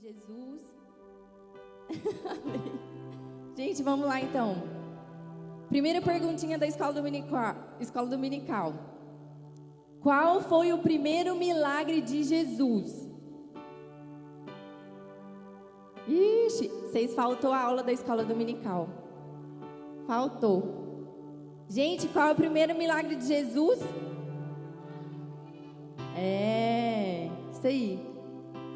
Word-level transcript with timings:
de 0.00 0.08
Jesus. 0.08 0.62
Gente, 3.56 3.82
vamos 3.82 4.06
lá 4.06 4.20
então. 4.20 4.56
Primeira 5.68 6.00
perguntinha 6.00 6.58
da 6.58 6.66
escola 6.66 6.92
dominical. 6.92 7.54
Escola 7.78 8.06
dominical. 8.06 8.72
Qual 10.00 10.40
foi 10.40 10.72
o 10.72 10.78
primeiro 10.78 11.36
milagre 11.36 12.00
de 12.00 12.22
Jesus? 12.22 13.10
Ixi, 16.08 16.68
vocês 16.68 17.14
faltou 17.14 17.52
a 17.52 17.60
aula 17.60 17.82
da 17.82 17.92
escola 17.92 18.24
dominical. 18.24 18.88
Faltou. 20.06 20.80
Gente, 21.68 22.08
qual 22.08 22.28
é 22.28 22.32
o 22.32 22.36
primeiro 22.36 22.74
milagre 22.74 23.14
de 23.16 23.26
Jesus? 23.26 23.78
É, 26.16 27.28
isso 27.52 27.66
aí. 27.66 28.00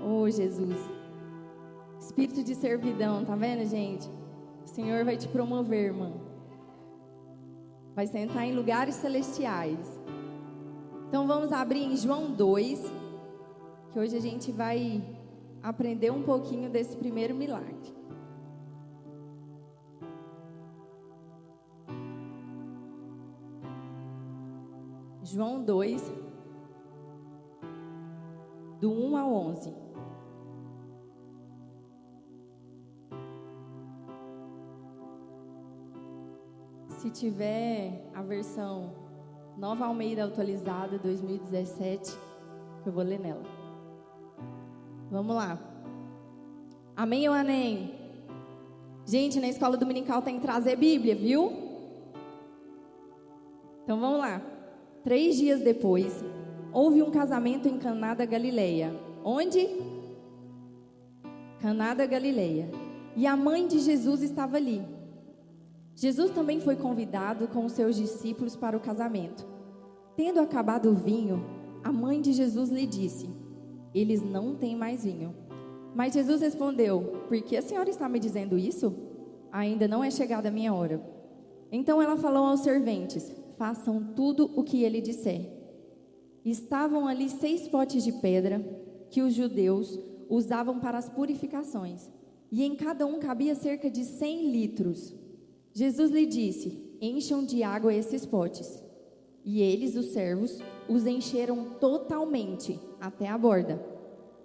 Oh, 0.06 0.30
Jesus. 0.30 0.93
Espírito 2.14 2.45
de 2.45 2.54
servidão, 2.54 3.25
tá 3.25 3.35
vendo, 3.35 3.68
gente? 3.68 4.09
O 4.64 4.68
Senhor 4.68 5.04
vai 5.04 5.17
te 5.17 5.27
promover, 5.27 5.86
irmão. 5.86 6.13
Vai 7.93 8.07
sentar 8.07 8.45
em 8.46 8.54
lugares 8.54 8.95
celestiais. 8.95 10.00
Então 11.09 11.27
vamos 11.27 11.50
abrir 11.50 11.82
em 11.82 11.96
João 11.96 12.31
2, 12.31 12.85
que 13.90 13.99
hoje 13.99 14.17
a 14.17 14.21
gente 14.21 14.53
vai 14.53 15.03
aprender 15.61 16.13
um 16.13 16.23
pouquinho 16.23 16.71
desse 16.71 16.96
primeiro 16.96 17.35
milagre. 17.35 17.93
João 25.25 25.65
2, 25.65 26.12
do 28.81 28.93
1 28.93 29.17
ao 29.17 29.32
11. 29.32 29.83
Se 37.05 37.10
tiver 37.10 38.10
a 38.14 38.22
versão 38.22 38.94
Nova 39.58 39.84
Almeida 39.84 40.24
atualizada 40.24 40.98
2017, 40.98 42.16
eu 42.86 42.91
vou 42.91 43.05
ler 43.05 43.20
nela. 43.20 43.42
Vamos 45.10 45.36
lá. 45.36 45.58
Amém 46.97 47.28
ou 47.28 47.34
amém? 47.34 47.94
Gente, 49.05 49.38
na 49.38 49.48
escola 49.48 49.77
dominical 49.77 50.22
tem 50.22 50.36
que 50.36 50.47
trazer 50.47 50.77
Bíblia, 50.77 51.14
viu? 51.14 51.52
Então 53.82 54.00
vamos 54.00 54.20
lá. 54.20 54.41
Três 55.02 55.36
dias 55.36 55.60
depois, 55.60 56.25
houve 56.72 57.02
um 57.02 57.10
casamento 57.10 57.69
em 57.69 57.78
Caná 57.78 58.14
da 58.14 58.25
Galileia. 58.25 58.98
Onde? 59.22 59.69
Caná 61.60 61.92
da 61.92 62.06
Galileia. 62.06 62.70
E 63.14 63.27
a 63.27 63.36
mãe 63.36 63.66
de 63.69 63.80
Jesus 63.80 64.22
estava 64.22 64.56
ali. 64.56 64.94
Jesus 65.97 66.31
também 66.33 66.61
foi 66.61 66.77
convidado 66.77 67.47
com 67.48 67.64
os 67.64 67.73
seus 67.73 67.97
discípulos 67.97 68.56
para 68.56 68.77
o 68.77 68.81
casamento. 68.81 69.47
Tendo 70.17 70.41
acabado 70.41 70.91
o 70.91 70.95
vinho, 70.95 71.45
a 71.83 71.92
mãe 71.92 72.20
de 72.20 72.33
Jesus 72.33 72.70
lhe 72.70 72.87
disse: 72.87 73.28
Eles 73.95 74.22
não 74.22 74.56
têm 74.56 74.77
mais 74.77 75.05
vinho. 75.05 75.34
Mas 75.95 76.12
Jesus 76.12 76.41
respondeu: 76.41 77.25
Por 77.28 77.41
que 77.42 77.56
a 77.56 77.62
senhora 77.62 77.89
está 77.89 78.09
me 78.09 78.19
dizendo 78.19 78.59
isso? 78.59 78.95
Ainda 79.53 79.87
não 79.87 80.03
é 80.03 80.11
chegada 80.11 80.48
a 80.48 80.53
minha 80.53 80.75
hora. 80.75 81.00
Então 81.70 82.03
ela 82.03 82.17
falou 82.17 82.47
aos 82.47 82.61
serventes: 82.61 83.33
façam 83.56 84.12
tudo 84.15 84.50
o 84.56 84.65
que 84.65 84.83
ele 84.83 85.00
disser. 85.00 85.48
Estavam 86.45 87.06
ali 87.06 87.31
seis 87.31 87.69
potes 87.69 88.03
de 88.03 88.12
pedra 88.12 88.61
que 89.11 89.22
os 89.22 89.33
judeus 89.33 89.98
usavam 90.28 90.81
para 90.81 90.98
as 90.98 91.09
purificações, 91.09 92.11
e 92.50 92.65
em 92.65 92.75
cada 92.75 93.06
um 93.06 93.19
cabia 93.19 93.55
cerca 93.55 93.91
de 93.91 94.05
cem 94.05 94.50
litros. 94.50 95.15
Jesus 95.75 96.12
lhe 96.12 96.25
disse: 96.25 96.80
Encham 97.00 97.44
de 97.44 97.65
água 97.65 97.93
esses 97.93 98.25
potes. 98.25 98.81
E 99.44 99.60
eles, 99.60 99.97
os 99.97 100.12
servos, 100.12 100.62
os 100.88 101.04
encheram 101.04 101.71
totalmente 101.81 102.78
até 103.00 103.28
a 103.28 103.37
borda. 103.37 103.84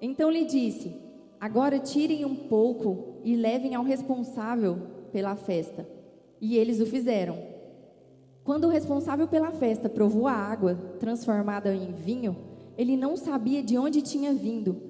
Então 0.01 0.31
lhe 0.31 0.43
disse: 0.43 0.91
Agora 1.39 1.77
tirem 1.77 2.25
um 2.25 2.35
pouco 2.35 3.21
e 3.23 3.35
levem 3.35 3.75
ao 3.75 3.83
responsável 3.83 4.77
pela 5.11 5.35
festa. 5.35 5.87
E 6.41 6.57
eles 6.57 6.81
o 6.81 6.85
fizeram. 6.87 7.37
Quando 8.43 8.63
o 8.63 8.69
responsável 8.69 9.27
pela 9.27 9.51
festa 9.51 9.87
provou 9.87 10.25
a 10.25 10.33
água 10.33 10.73
transformada 10.99 11.75
em 11.75 11.93
vinho, 11.93 12.35
ele 12.75 12.97
não 12.97 13.15
sabia 13.15 13.61
de 13.61 13.77
onde 13.77 14.01
tinha 14.01 14.33
vindo. 14.33 14.81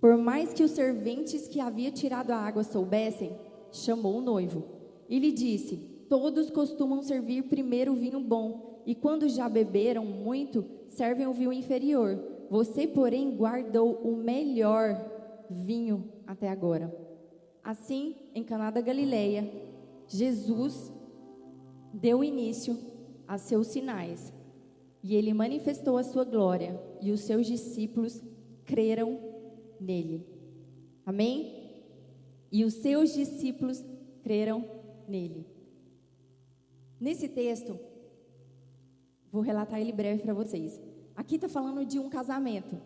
Por 0.00 0.16
mais 0.16 0.54
que 0.54 0.62
os 0.62 0.70
serventes 0.70 1.46
que 1.46 1.60
havia 1.60 1.90
tirado 1.90 2.30
a 2.30 2.36
água 2.36 2.64
soubessem, 2.64 3.36
chamou 3.70 4.16
o 4.16 4.22
noivo 4.22 4.83
e 5.14 5.18
lhe 5.20 5.30
disse: 5.30 5.76
Todos 6.08 6.50
costumam 6.50 7.00
servir 7.00 7.44
primeiro 7.44 7.92
o 7.92 7.94
vinho 7.94 8.18
bom, 8.18 8.82
e 8.84 8.96
quando 8.96 9.28
já 9.28 9.48
beberam 9.48 10.04
muito, 10.04 10.64
servem 10.88 11.24
o 11.24 11.32
vinho 11.32 11.52
inferior. 11.52 12.18
Você, 12.50 12.84
porém, 12.84 13.30
guardou 13.36 13.92
o 14.02 14.16
melhor 14.16 15.00
vinho 15.48 16.12
até 16.26 16.48
agora. 16.48 16.92
Assim, 17.62 18.16
em 18.34 18.42
Caná 18.42 18.72
da 18.72 18.80
Galileia, 18.80 19.48
Jesus 20.08 20.92
deu 21.92 22.24
início 22.24 22.76
a 23.28 23.38
seus 23.38 23.68
sinais. 23.68 24.32
E 25.00 25.14
ele 25.14 25.32
manifestou 25.32 25.96
a 25.96 26.02
sua 26.02 26.24
glória, 26.24 26.76
e 27.00 27.12
os 27.12 27.20
seus 27.20 27.46
discípulos 27.46 28.20
creram 28.64 29.20
nele. 29.80 30.26
Amém? 31.06 31.70
E 32.50 32.64
os 32.64 32.74
seus 32.74 33.14
discípulos 33.14 33.84
creram 34.20 34.73
nele. 35.08 35.46
Nesse 37.00 37.28
texto, 37.28 37.78
vou 39.30 39.42
relatar 39.42 39.80
ele 39.80 39.92
breve 39.92 40.22
para 40.22 40.34
vocês. 40.34 40.80
Aqui 41.16 41.36
está 41.36 41.48
falando 41.48 41.84
de 41.84 41.98
um 41.98 42.08
casamento 42.08 42.80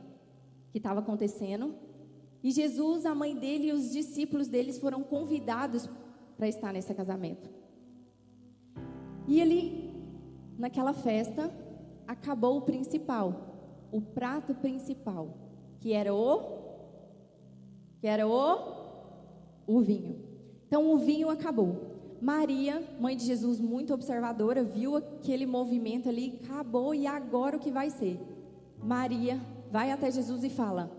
que 0.71 0.79
estava 0.79 1.01
acontecendo, 1.01 1.75
e 2.43 2.51
Jesus, 2.51 3.05
a 3.05 3.15
mãe 3.15 3.34
dele 3.34 3.69
e 3.69 3.73
os 3.73 3.91
discípulos 3.91 4.49
deles 4.49 4.79
foram 4.79 5.03
convidados 5.03 5.89
para 6.37 6.47
estar 6.47 6.73
nesse 6.73 6.95
casamento. 6.95 7.51
E 9.27 9.41
ele 9.41 9.89
naquela 10.59 10.93
festa, 10.93 11.50
acabou 12.06 12.59
o 12.59 12.62
principal, 12.62 13.87
o 13.93 14.00
prato 14.00 14.55
principal, 14.56 15.39
que 15.81 15.93
era 15.93 16.12
o 16.12 16.59
que 18.00 18.06
era 18.06 18.27
o 18.27 18.77
o 19.67 19.81
vinho. 19.81 20.17
Então 20.67 20.93
o 20.93 20.99
vinho 20.99 21.29
acabou. 21.29 21.98
Maria, 22.21 22.83
mãe 23.01 23.17
de 23.17 23.25
Jesus, 23.25 23.61
muito 23.61 23.95
observadora, 23.95 24.65
viu 24.65 24.97
aquele 24.97 25.47
movimento 25.47 26.09
ali, 26.09 26.41
acabou 26.43 26.95
e 26.95 27.06
agora 27.06 27.56
o 27.56 27.61
que 27.61 27.71
vai 27.71 27.91
ser? 27.91 28.21
Maria 28.83 29.41
vai 29.71 29.91
até 29.91 30.11
Jesus 30.11 30.43
e 30.43 30.51
fala: 30.51 30.91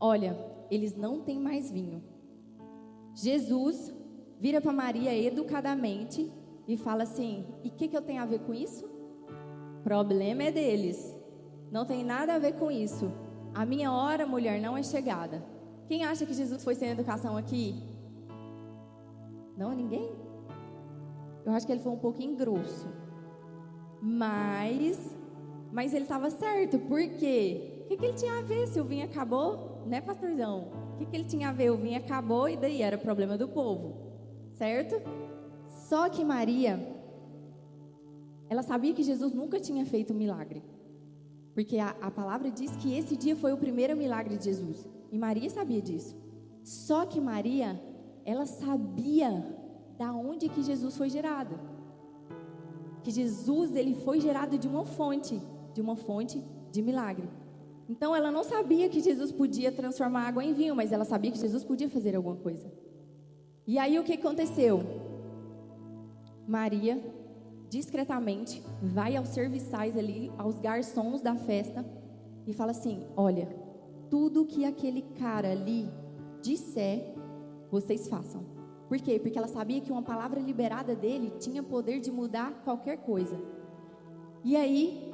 Olha, 0.00 0.36
eles 0.70 0.96
não 0.96 1.20
têm 1.20 1.38
mais 1.38 1.70
vinho. 1.70 2.02
Jesus 3.14 3.92
vira 4.38 4.60
para 4.60 4.72
Maria 4.72 5.14
educadamente 5.16 6.30
e 6.66 6.76
fala 6.76 7.04
assim: 7.04 7.44
e 7.62 7.68
o 7.68 7.72
que, 7.72 7.88
que 7.88 7.96
eu 7.96 8.02
tenho 8.02 8.22
a 8.22 8.26
ver 8.26 8.40
com 8.40 8.52
isso? 8.52 8.88
Problema 9.84 10.44
é 10.44 10.50
deles. 10.50 11.14
Não 11.70 11.84
tem 11.84 12.04
nada 12.04 12.34
a 12.34 12.38
ver 12.38 12.54
com 12.54 12.70
isso. 12.70 13.10
A 13.54 13.64
minha 13.64 13.92
hora, 13.92 14.26
mulher, 14.26 14.60
não 14.60 14.76
é 14.76 14.82
chegada. 14.82 15.42
Quem 15.88 16.04
acha 16.04 16.26
que 16.26 16.34
Jesus 16.34 16.62
foi 16.62 16.74
sem 16.74 16.90
educação 16.90 17.36
aqui? 17.36 17.82
Não, 19.56 19.72
ninguém? 19.72 20.10
Eu 21.46 21.52
acho 21.52 21.64
que 21.64 21.70
ele 21.70 21.80
foi 21.80 21.92
um 21.92 21.98
pouquinho 21.98 22.34
grosso. 22.34 22.88
Mas, 24.02 25.16
mas 25.70 25.94
ele 25.94 26.02
estava 26.02 26.28
certo. 26.28 26.76
Por 26.80 27.00
quê? 27.10 27.84
O 27.84 27.88
que, 27.88 27.96
que 27.96 28.04
ele 28.04 28.14
tinha 28.14 28.38
a 28.40 28.42
ver 28.42 28.66
se 28.66 28.80
o 28.80 28.84
vinho 28.84 29.04
acabou? 29.04 29.84
Né, 29.86 30.00
pastorzão? 30.00 30.72
O 30.94 30.98
que, 30.98 31.06
que 31.06 31.16
ele 31.16 31.24
tinha 31.24 31.50
a 31.50 31.52
ver? 31.52 31.70
O 31.70 31.76
vinho 31.76 31.98
acabou 31.98 32.48
e 32.48 32.56
daí 32.56 32.82
era 32.82 32.98
problema 32.98 33.38
do 33.38 33.46
povo. 33.46 33.94
Certo? 34.54 35.00
Só 35.68 36.08
que 36.08 36.24
Maria, 36.24 36.84
ela 38.48 38.62
sabia 38.64 38.92
que 38.92 39.04
Jesus 39.04 39.32
nunca 39.32 39.60
tinha 39.60 39.86
feito 39.86 40.12
um 40.12 40.16
milagre. 40.16 40.64
Porque 41.54 41.78
a, 41.78 41.90
a 42.02 42.10
palavra 42.10 42.50
diz 42.50 42.74
que 42.74 42.98
esse 42.98 43.16
dia 43.16 43.36
foi 43.36 43.52
o 43.52 43.56
primeiro 43.56 43.96
milagre 43.96 44.36
de 44.36 44.46
Jesus. 44.46 44.84
E 45.12 45.16
Maria 45.16 45.48
sabia 45.48 45.80
disso. 45.80 46.16
Só 46.64 47.06
que 47.06 47.20
Maria, 47.20 47.80
ela 48.24 48.46
sabia 48.46 49.44
da 49.98 50.12
onde 50.12 50.48
que 50.48 50.62
Jesus 50.62 50.96
foi 50.96 51.08
gerado. 51.08 51.58
Que 53.02 53.10
Jesus, 53.10 53.74
ele 53.74 53.94
foi 53.94 54.20
gerado 54.20 54.58
de 54.58 54.68
uma 54.68 54.84
fonte, 54.84 55.40
de 55.72 55.80
uma 55.80 55.96
fonte 55.96 56.42
de 56.70 56.82
milagre. 56.82 57.28
Então 57.88 58.14
ela 58.14 58.30
não 58.30 58.42
sabia 58.42 58.88
que 58.88 59.00
Jesus 59.00 59.30
podia 59.30 59.70
transformar 59.70 60.26
água 60.26 60.44
em 60.44 60.52
vinho, 60.52 60.74
mas 60.74 60.92
ela 60.92 61.04
sabia 61.04 61.30
que 61.30 61.38
Jesus 61.38 61.62
podia 61.62 61.88
fazer 61.88 62.16
alguma 62.16 62.36
coisa. 62.36 62.70
E 63.66 63.78
aí 63.78 63.98
o 63.98 64.04
que 64.04 64.14
aconteceu? 64.14 64.80
Maria, 66.46 67.02
discretamente, 67.68 68.62
vai 68.82 69.16
aos 69.16 69.28
serviçais 69.28 69.96
ali, 69.96 70.32
aos 70.36 70.58
garçons 70.58 71.20
da 71.20 71.34
festa, 71.36 71.84
e 72.46 72.52
fala 72.52 72.70
assim: 72.70 73.04
Olha, 73.16 73.48
tudo 74.10 74.46
que 74.46 74.64
aquele 74.64 75.02
cara 75.02 75.50
ali 75.50 75.88
disser, 76.40 77.14
vocês 77.70 78.08
façam. 78.08 78.55
Por 78.88 78.98
quê? 78.98 79.18
Porque 79.18 79.38
ela 79.38 79.48
sabia 79.48 79.80
que 79.80 79.90
uma 79.90 80.02
palavra 80.02 80.38
liberada 80.40 80.94
dele 80.94 81.32
tinha 81.38 81.62
poder 81.62 82.00
de 82.00 82.10
mudar 82.10 82.62
qualquer 82.64 82.98
coisa. 82.98 83.36
E 84.44 84.56
aí, 84.56 85.12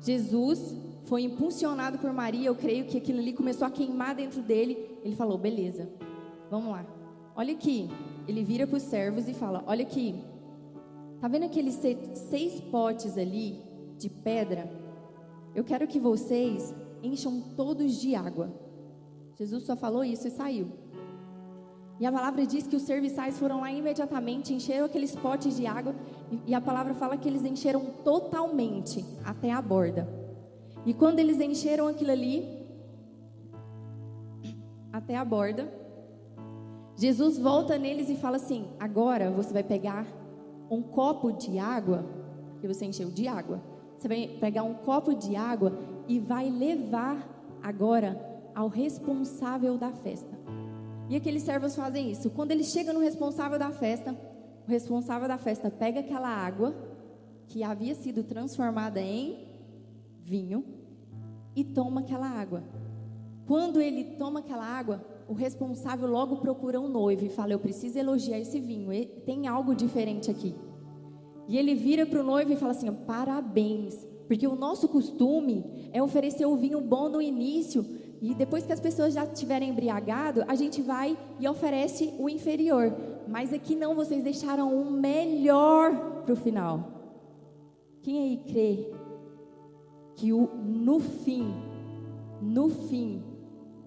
Jesus 0.00 0.74
foi 1.04 1.22
impulsionado 1.22 1.98
por 1.98 2.12
Maria, 2.12 2.48
eu 2.48 2.54
creio 2.54 2.86
que 2.86 2.96
aquilo 2.96 3.18
ali 3.18 3.32
começou 3.32 3.66
a 3.66 3.70
queimar 3.70 4.14
dentro 4.14 4.40
dele. 4.42 4.98
Ele 5.04 5.14
falou: 5.14 5.36
beleza, 5.36 5.88
vamos 6.50 6.70
lá. 6.70 6.86
Olha 7.34 7.52
aqui. 7.52 7.88
Ele 8.26 8.44
vira 8.44 8.66
para 8.66 8.76
os 8.76 8.82
servos 8.82 9.28
e 9.28 9.34
fala: 9.34 9.64
Olha 9.66 9.82
aqui. 9.82 10.14
Tá 11.20 11.28
vendo 11.28 11.44
aqueles 11.44 11.74
seis 12.14 12.60
potes 12.60 13.18
ali 13.18 13.60
de 13.98 14.08
pedra? 14.08 14.70
Eu 15.54 15.64
quero 15.64 15.86
que 15.86 15.98
vocês 15.98 16.74
encham 17.02 17.42
todos 17.56 18.00
de 18.00 18.14
água. 18.14 18.52
Jesus 19.36 19.64
só 19.64 19.76
falou 19.76 20.04
isso 20.04 20.28
e 20.28 20.30
saiu. 20.30 20.68
E 22.00 22.06
a 22.06 22.10
palavra 22.10 22.46
diz 22.46 22.66
que 22.66 22.74
os 22.74 22.82
serviçais 22.82 23.38
foram 23.38 23.60
lá 23.60 23.70
imediatamente, 23.70 24.54
encheram 24.54 24.86
aqueles 24.86 25.14
potes 25.14 25.54
de 25.54 25.66
água, 25.66 25.94
e 26.46 26.54
a 26.54 26.60
palavra 26.60 26.94
fala 26.94 27.14
que 27.18 27.28
eles 27.28 27.44
encheram 27.44 27.84
totalmente 28.02 29.04
até 29.22 29.52
a 29.52 29.60
borda. 29.60 30.08
E 30.86 30.94
quando 30.94 31.18
eles 31.18 31.38
encheram 31.38 31.86
aquilo 31.88 32.10
ali, 32.10 32.66
até 34.90 35.14
a 35.14 35.24
borda, 35.24 35.70
Jesus 36.96 37.38
volta 37.38 37.76
neles 37.76 38.08
e 38.08 38.16
fala 38.16 38.36
assim: 38.36 38.66
agora 38.80 39.30
você 39.30 39.52
vai 39.52 39.62
pegar 39.62 40.06
um 40.70 40.80
copo 40.80 41.32
de 41.32 41.58
água, 41.58 42.06
que 42.62 42.66
você 42.66 42.86
encheu 42.86 43.10
de 43.10 43.28
água. 43.28 43.60
Você 43.94 44.08
vai 44.08 44.26
pegar 44.40 44.62
um 44.62 44.72
copo 44.72 45.14
de 45.14 45.36
água 45.36 45.78
e 46.08 46.18
vai 46.18 46.48
levar 46.48 47.28
agora 47.62 48.18
ao 48.54 48.68
responsável 48.68 49.76
da 49.76 49.92
festa. 49.92 50.39
E 51.10 51.16
aqueles 51.16 51.42
servos 51.42 51.74
fazem 51.74 52.08
isso. 52.08 52.30
Quando 52.30 52.52
eles 52.52 52.68
chegam 52.68 52.94
no 52.94 53.00
responsável 53.00 53.58
da 53.58 53.72
festa, 53.72 54.16
o 54.64 54.70
responsável 54.70 55.26
da 55.26 55.36
festa 55.36 55.68
pega 55.68 55.98
aquela 55.98 56.28
água 56.28 56.72
que 57.48 57.64
havia 57.64 57.96
sido 57.96 58.22
transformada 58.22 59.00
em 59.00 59.48
vinho 60.22 60.64
e 61.56 61.64
toma 61.64 62.02
aquela 62.02 62.28
água. 62.28 62.62
Quando 63.44 63.80
ele 63.80 64.04
toma 64.04 64.38
aquela 64.38 64.64
água, 64.64 65.04
o 65.26 65.34
responsável 65.34 66.08
logo 66.08 66.36
procura 66.36 66.80
um 66.80 66.86
noivo 66.86 67.24
e 67.24 67.28
fala: 67.28 67.52
Eu 67.52 67.58
preciso 67.58 67.98
elogiar 67.98 68.38
esse 68.38 68.60
vinho, 68.60 68.90
tem 69.26 69.48
algo 69.48 69.74
diferente 69.74 70.30
aqui. 70.30 70.54
E 71.48 71.58
ele 71.58 71.74
vira 71.74 72.06
para 72.06 72.20
o 72.20 72.24
noivo 72.24 72.52
e 72.52 72.56
fala 72.56 72.70
assim: 72.70 72.92
Parabéns, 72.92 74.06
porque 74.28 74.46
o 74.46 74.54
nosso 74.54 74.88
costume 74.88 75.90
é 75.92 76.00
oferecer 76.00 76.46
o 76.46 76.56
vinho 76.56 76.80
bom 76.80 77.08
no 77.08 77.20
início 77.20 77.84
e 78.20 78.34
depois 78.34 78.66
que 78.66 78.72
as 78.72 78.80
pessoas 78.80 79.14
já 79.14 79.26
tiverem 79.26 79.70
embriagado, 79.70 80.44
a 80.46 80.54
gente 80.54 80.82
vai 80.82 81.16
e 81.38 81.48
oferece 81.48 82.12
o 82.18 82.28
inferior. 82.28 82.92
Mas 83.26 83.52
aqui 83.52 83.74
não, 83.74 83.94
vocês 83.94 84.22
deixaram 84.22 84.74
o 84.74 84.90
melhor 84.90 86.22
para 86.24 86.34
o 86.34 86.36
final. 86.36 87.00
Quem 88.02 88.22
aí 88.22 88.36
crê 88.46 88.92
que 90.16 90.32
o, 90.32 90.50
no 90.64 91.00
fim, 91.00 91.54
no 92.42 92.68
fim, 92.68 93.22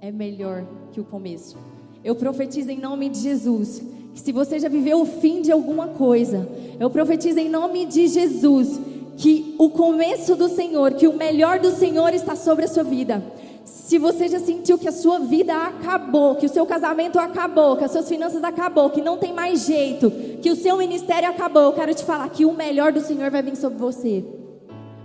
é 0.01 0.12
melhor 0.12 0.65
que 0.91 1.00
o 1.00 1.03
começo? 1.06 1.57
Eu 2.03 2.15
profetizo 2.15 2.71
em 2.71 2.79
nome 2.79 3.09
de 3.09 3.19
Jesus 3.19 3.83
que 4.13 4.19
se 4.19 4.31
você 4.31 4.59
já 4.59 4.69
viveu 4.69 5.01
o 5.01 5.06
fim 5.06 5.41
de 5.41 5.51
alguma 5.51 5.89
coisa, 5.89 6.47
eu 6.79 6.89
profetizo 6.89 7.39
em 7.39 7.50
nome 7.50 7.86
de 7.86 8.07
Jesus 8.07 8.79
que 9.18 9.56
o 9.57 9.69
começo 9.69 10.36
do 10.36 10.50
Senhor, 10.50 10.94
que 10.94 11.07
o 11.07 11.18
melhor 11.18 11.59
do 11.59 11.71
Senhor 11.71 12.13
está 12.13 12.36
sobre 12.36 12.65
a 12.65 12.68
sua 12.68 12.83
vida. 12.83 13.24
Se 13.63 13.98
você 13.98 14.27
já 14.27 14.39
sentiu 14.39 14.77
que 14.77 14.88
a 14.88 14.92
sua 14.92 15.19
vida 15.19 15.56
acabou, 15.56 16.36
que 16.36 16.45
o 16.45 16.50
seu 16.50 16.65
casamento 16.65 17.18
acabou, 17.18 17.77
que 17.77 17.86
as 17.86 17.92
suas 17.92 18.10
finanças 18.10 18.44
acabou, 18.44 18.89
que 18.89 19.01
não 19.01 19.18
tem 19.18 19.33
mais 19.33 19.65
jeito, 19.65 20.12
que 20.42 20.51
o 20.51 20.56
seu 20.56 20.77
ministério 20.77 21.30
acabou, 21.30 21.63
eu 21.63 21.74
quero 21.74 21.94
te 21.95 22.04
falar 22.04 22.27
que 22.30 22.45
o 22.45 22.54
melhor 22.54 22.92
do 22.92 23.00
Senhor 23.00 23.31
vai 23.31 23.42
vir 23.42 23.56
sobre 23.56 23.77
você. 23.77 24.25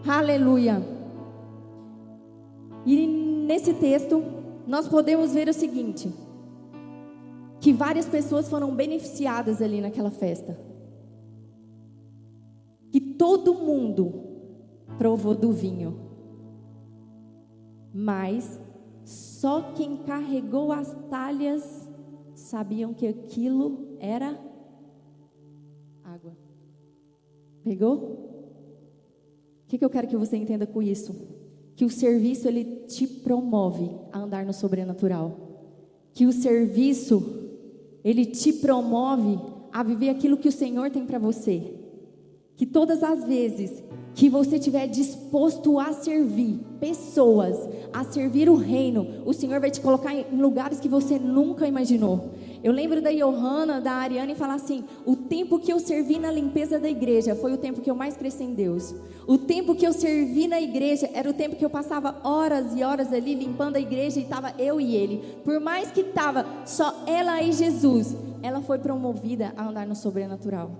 Aleluia. 0.07 0.83
E 2.85 3.07
nesse 3.07 3.75
texto, 3.75 4.25
nós 4.67 4.89
podemos 4.89 5.33
ver 5.33 5.49
o 5.49 5.53
seguinte: 5.53 6.13
que 7.61 7.73
várias 7.73 8.07
pessoas 8.07 8.49
foram 8.49 8.75
beneficiadas 8.75 9.63
ali 9.63 9.81
naquela 9.81 10.11
festa. 10.11 10.59
Que 12.91 13.01
todo 13.01 13.55
mundo 13.55 14.25
provou 14.97 15.35
do 15.35 15.53
vinho 15.53 16.08
mas 18.01 18.61
só 19.05 19.73
quem 19.73 19.97
carregou 19.97 20.71
as 20.71 20.95
talhas 21.11 21.89
sabiam 22.33 22.95
que 22.95 23.09
aquilo 23.09 23.97
era 23.99 24.39
água. 26.05 26.37
Pegou? 27.65 27.97
O 29.65 29.67
que, 29.67 29.79
que 29.79 29.85
eu 29.85 29.91
quero 29.91 30.07
que 30.07 30.17
você 30.17 30.37
entenda 30.37 30.65
com 30.65 30.81
isso? 30.81 31.13
Que 31.75 31.85
o 31.85 31.91
serviço 31.91 32.47
ele 32.47 32.85
te 32.87 33.05
promove 33.05 33.91
a 34.13 34.21
andar 34.21 34.47
no 34.47 34.53
sobrenatural. 34.53 35.37
Que 36.15 36.25
o 36.25 36.33
serviço 36.33 37.51
ele 38.05 38.27
te 38.27 38.53
promove 38.53 39.41
a 39.73 39.83
viver 39.83 40.11
aquilo 40.11 40.37
que 40.37 40.49
o 40.49 40.53
Senhor 40.53 40.89
tem 40.93 41.05
para 41.05 41.19
você. 41.19 41.75
Que 42.57 42.65
todas 42.65 43.03
as 43.03 43.25
vezes 43.25 43.83
que 44.19 44.29
você 44.29 44.57
estiver 44.57 44.89
disposto 44.89 45.79
a 45.79 45.93
servir 45.93 46.59
pessoas, 46.81 47.57
a 47.93 48.03
servir 48.03 48.51
o 48.51 48.57
reino, 48.57 49.23
o 49.25 49.33
Senhor 49.33 49.61
vai 49.61 49.71
te 49.71 49.81
colocar 49.81 50.13
em 50.13 50.25
lugares 50.33 50.81
que 50.81 50.89
você 50.89 51.21
nunca 51.21 51.69
imaginou. 51.69 52.31
Eu 52.61 52.73
lembro 52.73 53.01
da 53.01 53.13
Johanna, 53.13 53.81
da 53.81 53.93
Ariane, 53.93 54.35
falar 54.35 54.55
assim: 54.55 54.83
o 55.07 55.15
tempo 55.15 55.61
que 55.61 55.73
eu 55.73 55.79
servi 55.79 56.19
na 56.19 56.33
limpeza 56.33 56.81
da 56.81 56.91
igreja 56.91 57.37
foi 57.37 57.53
o 57.53 57.57
tempo 57.57 57.81
que 57.81 57.89
eu 57.89 57.95
mais 57.95 58.17
cresci 58.17 58.43
em 58.43 58.55
Deus. 58.55 58.93
O 59.25 59.39
tempo 59.39 59.77
que 59.77 59.87
eu 59.87 59.93
servi 59.93 60.49
na 60.49 60.61
igreja 60.61 61.09
era 61.15 61.31
o 61.31 61.35
tempo 61.35 61.55
que 61.55 61.65
eu 61.65 61.71
passava 61.71 62.17
horas 62.25 62.75
e 62.75 62.83
horas 62.83 63.13
ali 63.13 63.37
limpando 63.37 63.77
a 63.77 63.81
igreja 63.81 64.19
e 64.19 64.25
estava 64.25 64.53
eu 64.59 64.81
e 64.81 64.97
ele. 64.97 65.23
Por 65.45 65.61
mais 65.61 65.93
que 65.93 66.01
estava 66.01 66.45
só 66.67 67.05
ela 67.07 67.41
e 67.41 67.53
Jesus, 67.53 68.17
ela 68.43 68.61
foi 68.63 68.81
promovida 68.81 69.53
a 69.57 69.69
andar 69.69 69.87
no 69.87 69.95
sobrenatural. 69.95 70.73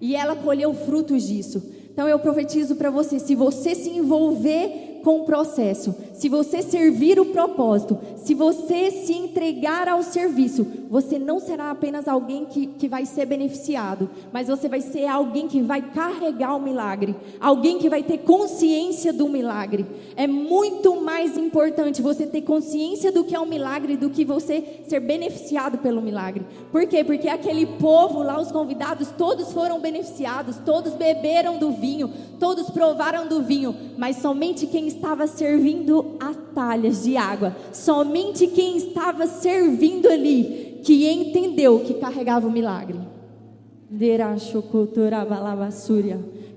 E 0.00 0.14
ela 0.14 0.36
colheu 0.36 0.72
frutos 0.74 1.24
disso. 1.24 1.60
Então 1.94 2.08
eu 2.08 2.18
profetizo 2.18 2.74
para 2.74 2.90
você: 2.90 3.20
se 3.20 3.36
você 3.36 3.72
se 3.74 3.88
envolver 3.88 4.93
com 5.04 5.20
o 5.20 5.24
processo, 5.24 5.94
se 6.14 6.30
você 6.30 6.62
servir 6.62 7.20
o 7.20 7.26
propósito, 7.26 7.98
se 8.16 8.32
você 8.32 8.90
se 8.90 9.12
entregar 9.12 9.86
ao 9.86 10.02
serviço, 10.02 10.66
você 10.88 11.18
não 11.18 11.38
será 11.38 11.70
apenas 11.70 12.08
alguém 12.08 12.46
que, 12.46 12.66
que 12.66 12.88
vai 12.88 13.04
ser 13.04 13.26
beneficiado, 13.26 14.08
mas 14.32 14.48
você 14.48 14.66
vai 14.66 14.80
ser 14.80 15.06
alguém 15.06 15.46
que 15.46 15.60
vai 15.60 15.82
carregar 15.82 16.56
o 16.56 16.60
milagre, 16.60 17.14
alguém 17.38 17.78
que 17.78 17.90
vai 17.90 18.02
ter 18.02 18.18
consciência 18.18 19.12
do 19.12 19.28
milagre. 19.28 19.84
É 20.16 20.26
muito 20.26 21.00
mais 21.02 21.36
importante 21.36 22.00
você 22.00 22.26
ter 22.26 22.40
consciência 22.40 23.12
do 23.12 23.24
que 23.24 23.34
é 23.34 23.40
um 23.40 23.44
milagre 23.44 23.98
do 23.98 24.08
que 24.08 24.24
você 24.24 24.80
ser 24.88 25.00
beneficiado 25.00 25.78
pelo 25.78 26.00
milagre. 26.00 26.46
Por 26.72 26.86
quê? 26.86 27.04
Porque 27.04 27.28
aquele 27.28 27.66
povo 27.66 28.22
lá, 28.22 28.40
os 28.40 28.50
convidados, 28.50 29.10
todos 29.18 29.52
foram 29.52 29.80
beneficiados, 29.80 30.56
todos 30.64 30.94
beberam 30.94 31.58
do 31.58 31.72
vinho, 31.72 32.10
todos 32.40 32.70
provaram 32.70 33.26
do 33.26 33.42
vinho, 33.42 33.76
mas 33.98 34.16
somente 34.16 34.66
quem 34.66 34.86
estava 34.96 35.26
servindo 35.26 36.16
as 36.20 36.36
talhas 36.54 37.02
de 37.02 37.16
água, 37.16 37.56
somente 37.72 38.46
quem 38.46 38.76
estava 38.76 39.26
servindo 39.26 40.08
ali, 40.08 40.80
que 40.84 41.08
entendeu 41.08 41.80
que 41.80 41.94
carregava 41.94 42.46
o 42.46 42.52
milagre. 42.52 42.98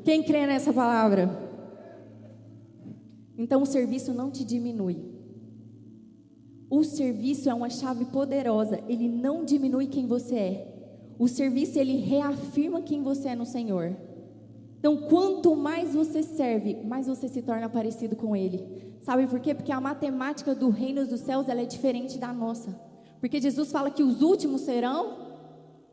Quem 0.03 0.23
crê 0.23 0.47
nessa 0.47 0.73
palavra? 0.73 1.47
Então 3.37 3.61
o 3.61 3.65
serviço 3.65 4.13
não 4.13 4.31
te 4.31 4.43
diminui. 4.43 4.97
O 6.69 6.83
serviço 6.83 7.49
é 7.49 7.53
uma 7.53 7.69
chave 7.69 8.05
poderosa, 8.05 8.81
ele 8.89 9.07
não 9.07 9.45
diminui 9.45 9.87
quem 9.87 10.07
você 10.07 10.35
é. 10.35 10.73
O 11.19 11.27
serviço 11.27 11.79
ele 11.79 11.97
reafirma 11.97 12.81
quem 12.81 13.01
você 13.01 13.29
é 13.29 13.35
no 13.35 13.45
Senhor. 13.45 13.95
Então, 14.79 14.97
quanto 14.97 15.55
mais 15.55 15.93
você 15.93 16.21
serve, 16.21 16.75
mais 16.83 17.07
você 17.07 17.27
se 17.27 17.41
torna 17.41 17.67
parecido 17.67 18.15
com 18.15 18.35
Ele. 18.35 18.95
Sabe 18.99 19.25
por 19.27 19.39
quê? 19.39 19.53
Porque 19.53 19.71
a 19.71 19.81
matemática 19.81 20.53
do 20.53 20.69
reino 20.69 21.05
dos 21.05 21.21
céus 21.21 21.49
ela 21.49 21.61
é 21.61 21.65
diferente 21.65 22.17
da 22.17 22.31
nossa. 22.31 22.79
Porque 23.19 23.41
Jesus 23.41 23.71
fala 23.71 23.89
que 23.89 24.03
os 24.03 24.21
últimos 24.21 24.61
serão 24.61 25.17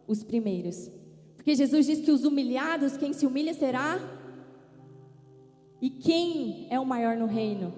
os 0.06 0.22
primeiros. 0.22 0.90
Porque 1.36 1.54
Jesus 1.54 1.86
diz 1.86 2.00
que 2.00 2.10
os 2.10 2.24
humilhados, 2.24 2.96
quem 2.96 3.12
se 3.12 3.26
humilha 3.26 3.54
será. 3.54 3.98
E 5.80 5.90
quem 5.90 6.66
é 6.70 6.78
o 6.78 6.84
maior 6.84 7.16
no 7.16 7.26
reino? 7.26 7.72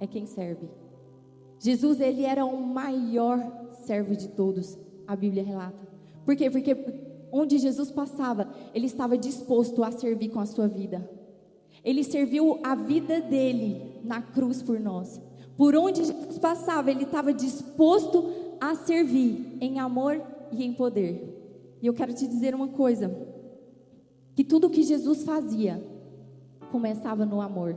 É 0.00 0.06
quem 0.06 0.26
serve. 0.26 0.68
Jesus, 1.58 2.00
ele 2.00 2.24
era 2.24 2.44
o 2.44 2.60
maior 2.60 3.38
servo 3.84 4.16
de 4.16 4.28
todos, 4.28 4.78
a 5.06 5.14
Bíblia 5.14 5.44
relata. 5.44 5.88
Por 6.24 6.34
quê? 6.34 6.50
Porque 6.50 6.74
onde 7.32 7.58
Jesus 7.58 7.90
passava, 7.90 8.48
ele 8.74 8.86
estava 8.86 9.16
disposto 9.16 9.82
a 9.82 9.90
servir 9.90 10.28
com 10.28 10.38
a 10.38 10.46
sua 10.46 10.68
vida. 10.68 11.08
Ele 11.82 12.04
serviu 12.04 12.60
a 12.62 12.74
vida 12.74 13.20
dele 13.20 14.00
na 14.04 14.20
cruz 14.20 14.62
por 14.62 14.78
nós. 14.78 15.20
Por 15.56 15.74
onde 15.74 16.04
Jesus 16.04 16.38
passava, 16.38 16.90
ele 16.90 17.04
estava 17.04 17.32
disposto 17.32 18.30
a 18.60 18.74
servir 18.74 19.56
em 19.60 19.80
amor 19.80 20.22
e 20.52 20.62
em 20.64 20.72
poder. 20.72 21.78
E 21.80 21.86
eu 21.86 21.94
quero 21.94 22.12
te 22.12 22.28
dizer 22.28 22.54
uma 22.54 22.68
coisa: 22.68 23.10
que 24.36 24.44
tudo 24.44 24.70
que 24.70 24.82
Jesus 24.82 25.24
fazia 25.24 25.82
começava 26.70 27.26
no 27.26 27.40
amor. 27.40 27.76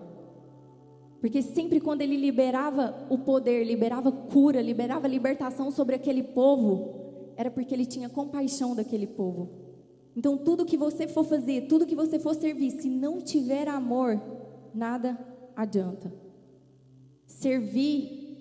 Porque 1.19 1.41
sempre 1.41 1.79
quando 1.79 2.01
ele 2.01 2.15
liberava 2.17 3.07
o 3.09 3.17
poder, 3.17 3.63
liberava 3.63 4.11
cura, 4.11 4.61
liberava 4.61 5.07
libertação 5.07 5.71
sobre 5.71 5.95
aquele 5.95 6.21
povo, 6.21 7.04
era 7.35 7.51
porque 7.51 7.73
ele 7.73 7.85
tinha 7.85 8.09
compaixão 8.09 8.75
daquele 8.75 9.07
povo. 9.07 9.49
Então, 10.15 10.37
tudo 10.37 10.65
que 10.65 10.77
você 10.77 11.07
for 11.07 11.25
fazer, 11.25 11.67
tudo 11.67 11.85
que 11.85 11.95
você 11.95 12.17
for 12.17 12.33
servir, 12.33 12.71
se 12.71 12.89
não 12.89 13.19
tiver 13.19 13.67
amor, 13.67 14.21
nada 14.73 15.17
adianta. 15.55 16.13
Servir 17.27 18.37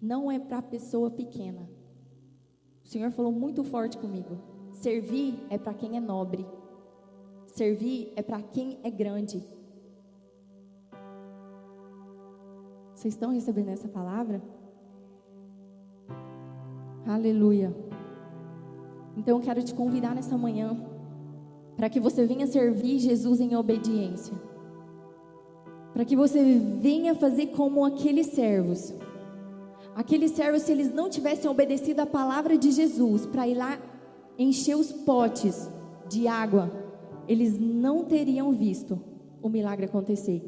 não 0.00 0.30
é 0.30 0.38
para 0.38 0.62
pessoa 0.62 1.10
pequena. 1.10 1.68
O 2.84 2.88
Senhor 2.88 3.10
falou 3.10 3.32
muito 3.32 3.64
forte 3.64 3.98
comigo. 3.98 4.38
Servir 4.72 5.34
é 5.50 5.58
para 5.58 5.74
quem 5.74 5.96
é 5.96 6.00
nobre. 6.00 6.46
Servir 7.48 8.12
é 8.14 8.22
para 8.22 8.40
quem 8.40 8.78
é 8.84 8.90
grande. 8.90 9.42
Vocês 12.94 13.14
estão 13.14 13.32
recebendo 13.32 13.70
essa 13.70 13.88
palavra? 13.88 14.40
Aleluia. 17.06 17.74
Então 19.16 19.38
eu 19.38 19.42
quero 19.42 19.62
te 19.62 19.74
convidar 19.74 20.14
nessa 20.14 20.36
manhã 20.36 20.76
para 21.76 21.88
que 21.88 21.98
você 22.00 22.26
venha 22.26 22.46
servir 22.46 22.98
Jesus 22.98 23.40
em 23.40 23.56
obediência. 23.56 24.34
Para 25.92 26.04
que 26.04 26.14
você 26.14 26.42
venha 26.80 27.14
fazer 27.14 27.48
como 27.48 27.84
aqueles 27.84 28.28
servos. 28.28 28.94
Aqueles 29.94 30.32
servos, 30.32 30.62
se 30.62 30.72
eles 30.72 30.92
não 30.92 31.08
tivessem 31.08 31.50
obedecido 31.50 32.00
a 32.00 32.06
palavra 32.06 32.58
de 32.58 32.70
Jesus 32.70 33.24
para 33.24 33.48
ir 33.48 33.54
lá 33.54 33.78
encher 34.38 34.76
os 34.76 34.92
potes 34.92 35.70
de 36.08 36.28
água, 36.28 36.70
eles 37.26 37.58
não 37.58 38.04
teriam 38.04 38.52
visto 38.52 39.00
o 39.42 39.48
milagre 39.48 39.86
acontecer. 39.86 40.42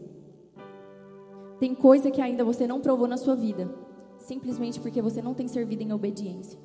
Tem 1.59 1.75
coisa 1.75 2.11
que 2.11 2.21
ainda 2.21 2.45
você 2.45 2.67
não 2.67 2.81
provou 2.81 3.09
na 3.09 3.17
sua 3.17 3.35
vida, 3.35 3.75
simplesmente 4.19 4.79
porque 4.79 5.01
você 5.01 5.23
não 5.23 5.35
tem 5.35 5.49
servido 5.49 5.83
em 5.83 5.93
obediência. 5.93 6.59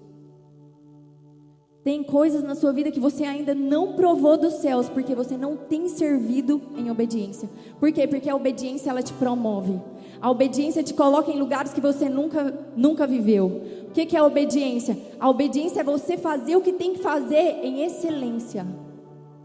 Tem 1.83 2.01
coisas 2.01 2.41
na 2.43 2.55
sua 2.55 2.71
vida 2.71 2.91
que 2.91 2.99
você 2.99 3.25
ainda 3.25 3.53
não 3.53 3.93
provou 3.93 4.37
dos 4.37 4.53
céus, 4.53 4.87
porque 4.87 5.13
você 5.13 5.35
não 5.35 5.57
tem 5.57 5.89
servido 5.89 6.61
em 6.77 6.89
obediência. 6.89 7.49
Por 7.77 7.91
quê? 7.91 8.07
Porque 8.07 8.29
a 8.29 8.35
obediência 8.35 8.89
ela 8.89 9.03
te 9.03 9.11
promove. 9.13 9.81
A 10.21 10.31
obediência 10.31 10.81
te 10.81 10.93
coloca 10.93 11.29
em 11.29 11.37
lugares 11.37 11.73
que 11.73 11.81
você 11.81 12.07
nunca, 12.07 12.57
nunca 12.77 13.05
viveu. 13.05 13.61
O 13.89 13.91
que, 13.91 14.05
que 14.05 14.15
é 14.15 14.19
a 14.19 14.25
obediência? 14.25 14.97
A 15.19 15.29
obediência 15.29 15.81
é 15.81 15.83
você 15.83 16.17
fazer 16.17 16.55
o 16.55 16.61
que 16.61 16.71
tem 16.71 16.93
que 16.93 16.99
fazer 16.99 17.59
em 17.61 17.83
excelência. 17.83 18.65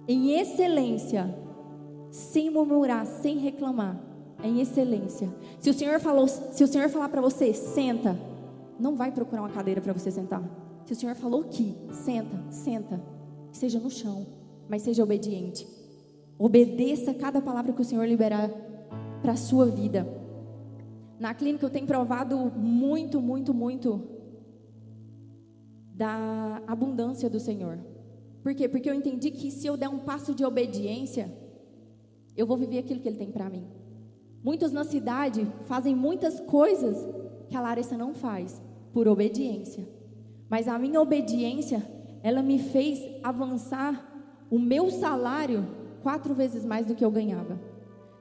Em 0.07 0.39
excelência. 0.39 1.35
Sem 2.13 2.51
murmurar, 2.51 3.05
sem 3.05 3.39
reclamar 3.39 4.01
em 4.45 4.61
excelência. 4.61 5.29
Se 5.59 5.69
o 5.71 5.75
Senhor 5.75 5.99
falou, 5.99 6.29
se 6.29 6.63
o 6.63 6.69
Senhor 6.69 6.89
falar 6.89 7.09
para 7.09 7.21
você, 7.21 7.53
senta, 7.53 8.17
não 8.79 8.95
vai 8.95 9.11
procurar 9.11 9.43
uma 9.43 9.51
cadeira 9.51 9.81
para 9.81 9.93
você 9.93 10.13
sentar. 10.13 10.68
Se 10.89 10.95
o 10.95 10.97
Senhor 10.97 11.15
falou 11.17 11.45
que, 11.45 11.77
senta, 11.93 12.51
senta, 12.51 12.99
seja 13.53 13.79
no 13.79 13.91
chão, 13.91 14.27
mas 14.71 14.81
seja 14.81 15.03
obediente. 15.05 15.69
Obedeça 16.39 17.13
cada 17.13 17.43
palavra 17.43 17.75
que 17.75 17.83
o 17.83 17.85
Senhor 17.85 18.09
liberar 18.09 18.49
para 19.21 19.33
a 19.33 19.37
sua 19.37 19.67
vida. 19.67 20.09
Na 21.21 21.35
clínica 21.35 21.67
eu 21.67 21.69
tenho 21.69 21.87
provado 21.87 22.39
muito, 22.57 23.21
muito, 23.21 23.53
muito 23.53 24.03
da 25.93 26.63
abundância 26.67 27.29
do 27.29 27.39
Senhor. 27.39 27.79
Por 28.43 28.55
quê? 28.55 28.67
Porque 28.67 28.89
eu 28.89 28.95
entendi 28.95 29.31
que 29.31 29.51
se 29.51 29.67
eu 29.67 29.77
der 29.77 29.91
um 29.91 29.99
passo 29.99 30.35
de 30.35 30.43
obediência, 30.43 31.31
eu 32.35 32.47
vou 32.47 32.57
viver 32.57 32.79
aquilo 32.79 33.01
que 33.01 33.09
Ele 33.09 33.19
tem 33.19 33.31
para 33.31 33.51
mim. 33.51 33.67
Muitos 34.43 34.73
na 34.73 34.85
cidade 34.85 35.47
fazem 35.67 35.95
muitas 35.95 36.41
coisas 36.41 37.07
que 37.47 37.55
a 37.55 37.61
Larissa 37.61 37.95
não 37.95 38.15
faz, 38.15 38.59
por 38.91 39.07
obediência. 39.07 39.98
Mas 40.49 40.67
a 40.67 40.79
minha 40.79 41.01
obediência, 41.01 41.83
ela 42.23 42.43
me 42.43 42.59
fez 42.59 43.01
avançar 43.23 44.05
o 44.51 44.59
meu 44.59 44.91
salário 44.91 45.67
quatro 46.03 46.35
vezes 46.35 46.65
mais 46.65 46.87
do 46.87 46.95
que 46.95 47.05
eu 47.05 47.11
ganhava. 47.11 47.61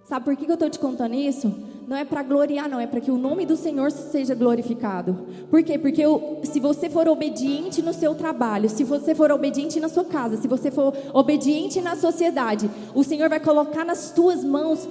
Sabe 0.03 0.24
por 0.24 0.36
que 0.38 0.50
eu 0.50 0.53
estou 0.53 0.69
te 0.69 0.79
contando 0.79 1.15
isso? 1.15 1.53
Não 1.86 1.96
é 1.96 2.05
para 2.05 2.24
gloriar, 2.24 2.69
não, 2.69 2.79
é 2.79 2.88
para 2.88 3.01
que 3.01 3.12
o 3.12 3.17
nome 3.17 3.46
do 3.46 3.57
Senhor 3.57 3.91
seja 3.91 4.34
glorificado. 4.34 5.27
Por 5.50 5.62
quê? 5.63 5.77
Porque 5.77 6.01
eu, 6.01 6.39
se 6.43 6.60
você 6.60 6.89
for 6.89 7.07
obediente 7.07 7.81
no 7.81 7.93
seu 7.93 8.15
trabalho, 8.15 8.69
se 8.69 8.84
você 8.84 9.13
for 9.13 9.31
obediente 9.31 9.79
na 9.79 9.89
sua 9.89 10.05
casa, 10.05 10.38
se 10.38 10.48
você 10.48 10.72
for 10.72 10.93
obediente 11.13 11.81
na 11.81 11.96
sociedade, 11.96 12.69
o 12.96 13.03
Senhor 13.03 13.29
vai 13.29 13.39
colocar 13.39 13.86
nas 13.86 14.12
tuas 14.12 14.43
mãos 14.43 14.88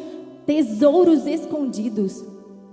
tesouros 0.47 1.27
escondidos. 1.27 2.23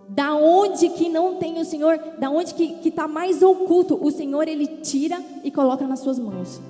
Da 0.10 0.36
onde 0.36 0.90
que 0.90 1.10
não 1.10 1.36
tem 1.36 1.60
o 1.60 1.66
Senhor, 1.66 1.98
da 2.20 2.30
onde 2.30 2.54
que 2.54 2.88
está 2.88 3.08
mais 3.08 3.42
oculto, 3.42 3.98
o 4.02 4.12
Senhor 4.12 4.48
ele 4.48 4.68
tira 4.68 5.22
e 5.44 5.50
coloca 5.50 5.88
nas 5.88 6.00
suas 6.00 6.20
mãos. 6.20 6.62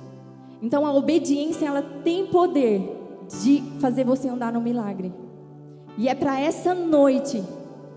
Então 0.62 0.86
a 0.86 0.94
obediência 0.94 1.66
ela 1.66 1.82
tem 1.82 2.26
poder 2.26 3.00
de 3.42 3.62
fazer 3.80 4.04
você 4.04 4.28
andar 4.28 4.52
no 4.52 4.60
milagre. 4.60 5.12
E 5.96 6.08
é 6.08 6.14
para 6.14 6.40
essa 6.40 6.74
noite 6.74 7.42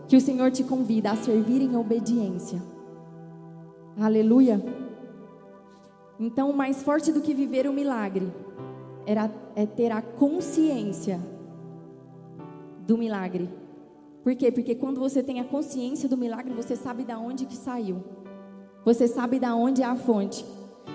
que 0.07 0.15
o 0.15 0.21
Senhor 0.21 0.51
te 0.51 0.63
convida 0.63 1.11
a 1.11 1.15
servir 1.15 1.61
em 1.61 1.75
obediência. 1.75 2.61
Aleluia. 3.99 4.63
Então, 6.19 6.51
mais 6.53 6.81
forte 6.81 7.11
do 7.11 7.21
que 7.21 7.33
viver 7.33 7.67
o 7.67 7.73
milagre 7.73 8.31
era 9.05 9.29
é 9.55 9.65
ter 9.65 9.91
a 9.91 10.01
consciência 10.01 11.19
do 12.85 12.97
milagre. 12.97 13.49
Por 14.27 14.35
quê? 14.35 14.51
Porque 14.51 14.75
quando 14.75 14.99
você 14.99 15.23
tem 15.23 15.39
a 15.39 15.45
consciência 15.45 16.09
do 16.09 16.17
milagre, 16.17 16.53
você 16.53 16.75
sabe 16.75 17.05
da 17.05 17.17
onde 17.17 17.45
que 17.45 17.55
saiu. 17.55 18.03
Você 18.83 19.07
sabe 19.07 19.39
da 19.39 19.55
onde 19.55 19.81
é 19.81 19.85
a 19.85 19.95
fonte. 19.95 20.43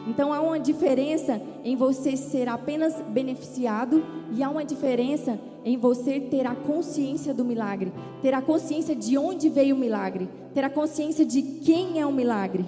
Então 0.07 0.35
há 0.35 0.41
uma 0.43 0.61
diferença 0.61 1.41
em 1.65 1.75
você 1.75 2.15
ser 2.15 2.47
apenas 2.47 2.95
beneficiado 3.09 4.05
e 4.33 4.43
há 4.43 4.51
uma 4.51 4.67
diferença 4.67 5.41
em 5.65 5.79
você 5.79 6.21
ter 6.21 6.47
a 6.47 6.55
consciência 6.55 7.33
do 7.33 7.43
milagre, 7.43 7.91
ter 8.21 8.35
a 8.35 8.43
consciência 8.43 8.95
de 8.95 9.17
onde 9.17 9.49
veio 9.49 9.77
o 9.77 9.79
milagre, 9.79 10.29
ter 10.53 10.63
a 10.63 10.69
consciência 10.69 11.25
de 11.25 11.41
quem 11.41 11.99
é 11.99 12.05
o 12.05 12.13
milagre. 12.13 12.67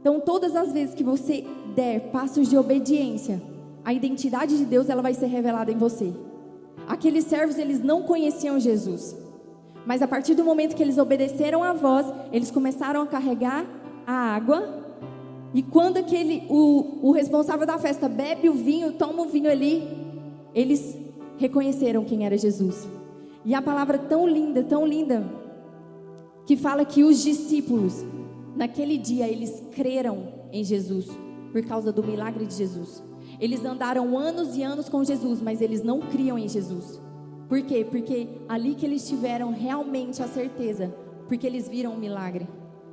Então 0.00 0.20
todas 0.20 0.54
as 0.54 0.72
vezes 0.72 0.94
que 0.94 1.02
você 1.02 1.44
der 1.74 2.12
passos 2.12 2.48
de 2.48 2.56
obediência, 2.56 3.42
a 3.84 3.92
identidade 3.92 4.56
de 4.56 4.64
Deus 4.64 4.88
ela 4.88 5.02
vai 5.02 5.12
ser 5.12 5.26
revelada 5.26 5.72
em 5.72 5.76
você. 5.76 6.14
Aqueles 6.86 7.24
servos, 7.24 7.58
eles 7.58 7.82
não 7.82 8.02
conheciam 8.02 8.60
Jesus. 8.60 9.20
Mas 9.86 10.02
a 10.02 10.08
partir 10.08 10.34
do 10.34 10.44
momento 10.44 10.76
que 10.76 10.82
eles 10.82 10.98
obedeceram 10.98 11.62
à 11.62 11.72
voz, 11.72 12.06
eles 12.32 12.50
começaram 12.50 13.02
a 13.02 13.06
carregar 13.06 13.66
a 14.06 14.12
água. 14.12 14.82
E 15.54 15.62
quando 15.62 15.96
aquele 15.96 16.46
o, 16.48 17.08
o 17.08 17.12
responsável 17.12 17.66
da 17.66 17.78
festa 17.78 18.08
bebe 18.08 18.48
o 18.48 18.54
vinho, 18.54 18.92
toma 18.92 19.22
o 19.22 19.28
vinho 19.28 19.50
ali, 19.50 19.88
eles 20.54 20.96
reconheceram 21.36 22.04
quem 22.04 22.24
era 22.24 22.38
Jesus. 22.38 22.88
E 23.44 23.54
a 23.54 23.60
palavra 23.60 23.98
tão 23.98 24.26
linda, 24.26 24.62
tão 24.62 24.86
linda, 24.86 25.24
que 26.46 26.56
fala 26.56 26.84
que 26.84 27.02
os 27.02 27.22
discípulos, 27.22 28.04
naquele 28.56 28.96
dia, 28.96 29.28
eles 29.28 29.62
creram 29.72 30.28
em 30.52 30.62
Jesus 30.62 31.08
por 31.52 31.62
causa 31.62 31.92
do 31.92 32.02
milagre 32.02 32.46
de 32.46 32.54
Jesus. 32.54 33.02
Eles 33.40 33.64
andaram 33.64 34.16
anos 34.16 34.56
e 34.56 34.62
anos 34.62 34.88
com 34.88 35.02
Jesus, 35.02 35.42
mas 35.42 35.60
eles 35.60 35.82
não 35.82 36.00
criam 36.00 36.38
em 36.38 36.48
Jesus. 36.48 37.00
Por 37.52 37.60
quê? 37.60 37.84
Porque 37.84 38.28
ali 38.48 38.74
que 38.74 38.86
eles 38.86 39.06
tiveram 39.06 39.50
realmente 39.50 40.22
a 40.22 40.26
certeza, 40.26 40.90
porque 41.28 41.46
eles 41.46 41.68
viram 41.68 41.92
um 41.92 41.98
milagre. 41.98 42.48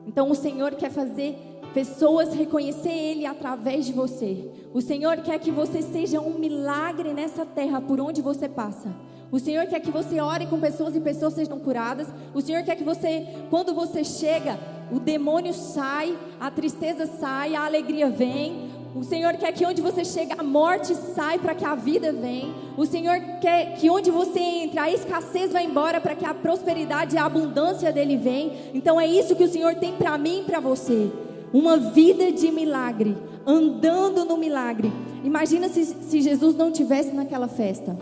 Então 0.06 0.30
o 0.30 0.36
Senhor 0.36 0.76
quer 0.76 0.92
fazer 0.92 1.62
pessoas 1.74 2.34
reconhecer 2.34 2.92
Ele 2.92 3.26
através 3.26 3.86
de 3.86 3.94
você. 3.94 4.52
O 4.74 4.82
Senhor 4.82 5.16
quer 5.22 5.40
que 5.40 5.50
você 5.50 5.82
seja 5.82 6.20
um 6.20 6.38
milagre 6.38 7.14
nessa 7.14 7.46
terra 7.46 7.80
por 7.80 8.02
onde 8.02 8.22
você 8.22 8.50
passa. 8.50 8.94
O 9.32 9.40
Senhor 9.40 9.66
quer 9.68 9.80
que 9.80 9.92
você 9.92 10.20
ore 10.20 10.46
com 10.46 10.60
pessoas 10.60 10.94
e 10.94 11.00
pessoas 11.00 11.36
sejam 11.36 11.58
curadas. 11.58 12.10
O 12.34 12.42
Senhor 12.42 12.62
quer 12.64 12.76
que 12.76 12.84
você, 12.84 13.28
quando 13.50 13.74
você 13.74 14.04
chega, 14.04 14.60
o 14.92 15.00
demônio 15.00 15.54
sai, 15.54 16.18
a 16.38 16.52
tristeza 16.52 17.06
sai, 17.06 17.56
a 17.56 17.64
alegria 17.64 18.10
vem. 18.10 18.69
O 18.96 19.04
Senhor 19.04 19.34
quer 19.34 19.52
que 19.52 19.66
onde 19.66 19.82
você 19.82 20.04
chega, 20.04 20.36
a 20.38 20.44
morte 20.44 20.96
sai 20.96 21.38
para 21.38 21.54
que 21.54 21.64
a 21.64 21.76
vida 21.76 22.12
venha. 22.12 22.54
O 22.76 22.86
Senhor 22.86 23.20
quer 23.40 23.76
que 23.76 23.90
onde 23.90 24.10
você 24.10 24.40
entre, 24.40 24.80
a 24.80 24.92
escassez 24.92 25.52
vá 25.52 25.62
embora 25.62 26.02
para 26.02 26.16
que 26.16 26.26
a 26.26 26.34
prosperidade 26.34 27.16
e 27.16 27.20
a 27.20 27.26
abundância 27.26 27.92
dele 27.92 28.18
venha. 28.18 28.52
Então 28.74 29.00
é 29.00 29.06
isso 29.06 29.36
que 29.36 29.44
o 29.44 29.48
Senhor 29.50 29.76
tem 29.76 29.94
para 29.94 30.18
mim 30.18 30.42
e 30.42 30.44
para 30.44 30.60
você. 30.60 31.12
Uma 31.54 31.78
vida 31.78 32.32
de 32.32 32.52
milagre, 32.52 33.16
andando 33.46 34.26
no 34.26 34.38
milagre. 34.38 34.92
Imagina 35.24 35.70
se, 35.70 35.86
se 35.86 36.22
Jesus 36.22 36.56
não 36.56 36.72
tivesse 36.72 37.12
naquela 37.12 37.48
festa. 37.48 37.96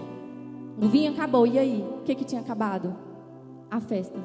O 0.82 0.88
vinho 0.88 1.12
acabou, 1.12 1.46
e 1.46 1.60
aí? 1.60 1.86
O 2.00 2.04
que, 2.04 2.16
que 2.16 2.24
tinha 2.24 2.40
acabado? 2.40 2.96
A 3.70 3.82
festa. 3.82 4.18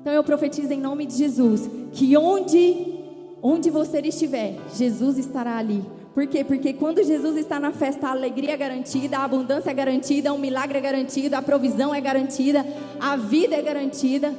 Então 0.00 0.12
eu 0.14 0.24
profetizo 0.24 0.72
em 0.72 0.80
nome 0.80 1.04
de 1.04 1.14
Jesus 1.14 1.68
que 1.92 2.16
onde 2.16 2.99
Onde 3.42 3.70
você 3.70 4.00
estiver, 4.00 4.58
Jesus 4.74 5.16
estará 5.18 5.56
ali. 5.56 5.84
Por 6.14 6.26
quê? 6.26 6.44
Porque 6.44 6.72
quando 6.72 7.02
Jesus 7.02 7.36
está 7.36 7.58
na 7.60 7.72
festa, 7.72 8.08
a 8.08 8.10
alegria 8.10 8.52
é 8.52 8.56
garantida, 8.56 9.18
a 9.18 9.24
abundância 9.24 9.70
é 9.70 9.74
garantida, 9.74 10.32
o 10.32 10.38
milagre 10.38 10.78
é 10.78 10.80
garantido, 10.80 11.36
a 11.36 11.42
provisão 11.42 11.94
é 11.94 12.00
garantida, 12.00 12.66
a 13.00 13.16
vida 13.16 13.54
é 13.54 13.62
garantida. 13.62 14.34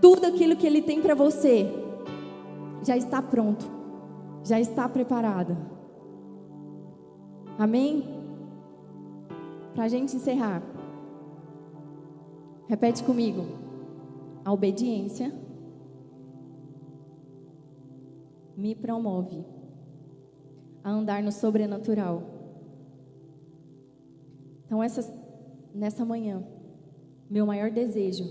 Tudo 0.00 0.26
aquilo 0.26 0.56
que 0.56 0.66
Ele 0.66 0.80
tem 0.80 1.00
para 1.00 1.14
você 1.14 1.70
já 2.82 2.96
está 2.96 3.20
pronto, 3.20 3.70
já 4.42 4.58
está 4.58 4.88
preparado. 4.88 5.56
Amém? 7.58 8.02
Para 9.74 9.84
a 9.84 9.88
gente 9.88 10.16
encerrar, 10.16 10.62
repete 12.66 13.04
comigo: 13.04 13.44
a 14.44 14.52
obediência 14.52 15.32
me 18.60 18.74
promove 18.74 19.42
a 20.84 20.90
andar 20.90 21.22
no 21.22 21.32
sobrenatural. 21.32 22.22
Então, 24.66 24.82
essas, 24.82 25.10
nessa 25.74 26.04
manhã, 26.04 26.44
meu 27.28 27.46
maior 27.46 27.70
desejo 27.70 28.24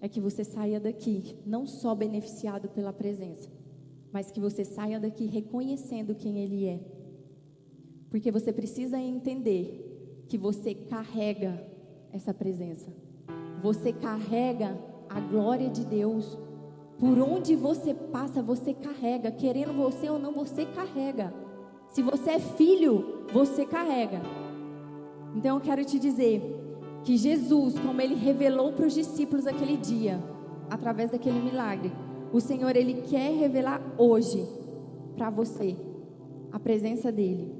é 0.00 0.08
que 0.08 0.20
você 0.20 0.42
saia 0.42 0.80
daqui 0.80 1.36
não 1.46 1.66
só 1.66 1.94
beneficiado 1.94 2.68
pela 2.68 2.92
presença, 2.92 3.48
mas 4.12 4.30
que 4.30 4.40
você 4.40 4.64
saia 4.64 4.98
daqui 4.98 5.26
reconhecendo 5.26 6.14
quem 6.14 6.38
Ele 6.38 6.66
é. 6.66 6.80
Porque 8.10 8.30
você 8.32 8.52
precisa 8.52 8.98
entender 8.98 10.24
que 10.28 10.36
você 10.36 10.74
carrega 10.74 11.64
essa 12.12 12.34
presença, 12.34 12.90
você 13.62 13.92
carrega 13.92 14.76
a 15.08 15.20
glória 15.20 15.70
de 15.70 15.84
Deus 15.84 16.36
por 16.98 17.18
onde 17.18 17.54
você 17.56 17.94
passa, 18.10 18.42
você 18.42 18.74
carrega. 18.74 19.30
Querendo 19.30 19.72
você 19.72 20.08
ou 20.10 20.18
não, 20.18 20.32
você 20.32 20.66
carrega. 20.66 21.32
Se 21.88 22.02
você 22.02 22.30
é 22.30 22.38
filho, 22.38 23.24
você 23.32 23.64
carrega. 23.64 24.20
Então 25.34 25.56
eu 25.56 25.60
quero 25.60 25.84
te 25.84 25.98
dizer 25.98 26.42
que 27.04 27.16
Jesus, 27.16 27.78
como 27.78 28.00
ele 28.00 28.14
revelou 28.14 28.72
para 28.72 28.86
os 28.86 28.94
discípulos 28.94 29.46
aquele 29.46 29.76
dia, 29.76 30.22
através 30.68 31.10
daquele 31.10 31.40
milagre, 31.40 31.92
o 32.32 32.40
Senhor 32.40 32.76
ele 32.76 33.02
quer 33.02 33.32
revelar 33.32 33.80
hoje 33.98 34.46
para 35.16 35.30
você 35.30 35.76
a 36.52 36.58
presença 36.58 37.10
dele. 37.10 37.52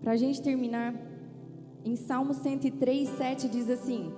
Para 0.00 0.12
a 0.12 0.16
gente 0.16 0.42
terminar, 0.42 0.94
em 1.84 1.94
Salmo 1.94 2.34
103, 2.34 3.08
7 3.08 3.48
diz 3.48 3.70
assim: 3.70 4.12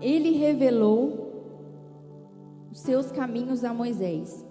Ele 0.00 0.30
revelou 0.30 1.23
os 2.74 2.80
seus 2.80 3.12
caminhos 3.12 3.62
a 3.62 3.72
Moisés 3.72 4.44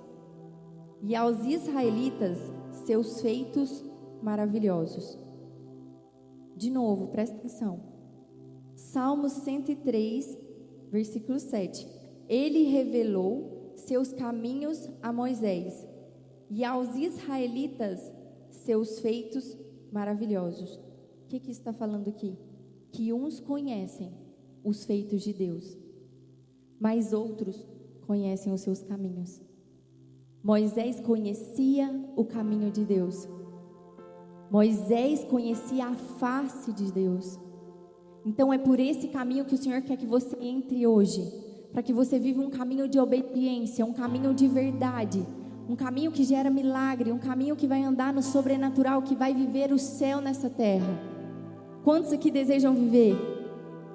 e 1.02 1.14
aos 1.14 1.46
israelitas 1.46 2.38
seus 2.86 3.20
feitos 3.22 3.84
maravilhosos. 4.22 5.20
De 6.56 6.70
novo, 6.72 7.08
presta 7.08 7.36
atenção. 7.36 7.82
Salmos 8.78 9.34
103, 9.34 10.38
versículo 10.90 11.38
7. 11.38 11.86
Ele 12.30 12.64
revelou 12.64 13.74
seus 13.76 14.14
caminhos 14.14 14.90
a 15.02 15.12
Moisés 15.12 15.86
e 16.50 16.64
aos 16.64 16.96
israelitas 16.96 18.00
seus 18.50 19.00
feitos 19.00 19.58
maravilhosos. 19.92 20.78
O 21.26 21.28
que, 21.28 21.42
que 21.42 21.52
está 21.52 21.74
falando 21.74 22.08
aqui? 22.08 22.38
Que 22.90 23.12
uns 23.12 23.42
conhecem 23.42 24.14
os 24.64 24.86
feitos 24.86 25.24
de 25.24 25.34
Deus, 25.34 25.78
mas 26.80 27.12
outros 27.12 27.73
conhecem 28.04 28.54
os 28.54 28.62
seus 28.62 28.82
caminhos. 28.82 29.42
Moisés 30.44 31.00
conhecia 31.00 31.90
o 32.16 32.26
caminho 32.26 32.70
de 32.70 32.84
Deus. 32.84 33.28
Moisés 34.52 35.24
conhecia 35.24 35.88
a 35.88 35.94
face 35.94 36.72
de 36.74 36.92
Deus. 36.92 37.40
Então 38.26 38.54
é 38.54 38.58
por 38.58 38.80
esse 38.80 39.08
caminho 39.08 39.46
que 39.46 39.56
o 39.56 39.58
Senhor 39.58 39.82
quer 39.82 39.98
que 39.98 40.06
você 40.06 40.38
entre 40.40 40.86
hoje, 40.86 41.22
para 41.72 41.82
que 41.82 41.94
você 41.94 42.20
viva 42.20 42.42
um 42.42 42.50
caminho 42.50 42.88
de 42.88 43.00
obediência, 43.00 43.86
um 43.86 43.94
caminho 43.94 44.34
de 44.34 44.48
verdade, 44.48 45.26
um 45.68 45.76
caminho 45.76 46.12
que 46.12 46.24
gera 46.24 46.50
milagre, 46.50 47.12
um 47.12 47.18
caminho 47.18 47.56
que 47.56 47.66
vai 47.66 47.82
andar 47.82 48.14
no 48.14 48.22
sobrenatural, 48.22 49.02
que 49.02 49.16
vai 49.16 49.34
viver 49.34 49.72
o 49.72 49.80
céu 49.80 50.22
nessa 50.22 50.50
terra. 50.50 51.02
Quantos 51.84 52.14
aqui 52.14 52.30
desejam 52.30 52.76
viver 52.76 53.16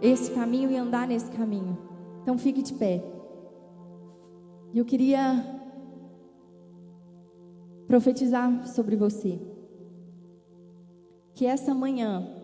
esse 0.02 0.30
caminho 0.32 0.70
e 0.70 0.76
andar 0.76 1.06
nesse 1.06 1.30
caminho? 1.30 1.78
Então 2.22 2.36
fique 2.36 2.62
de 2.62 2.72
pé. 2.74 3.17
E 4.72 4.78
eu 4.78 4.84
queria 4.84 5.58
profetizar 7.86 8.66
sobre 8.68 8.96
você. 8.96 9.40
Que 11.34 11.46
essa 11.46 11.74
manhã 11.74 12.34